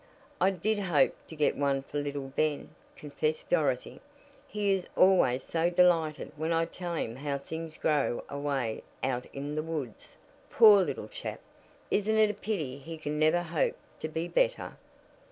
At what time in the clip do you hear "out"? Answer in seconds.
9.03-9.27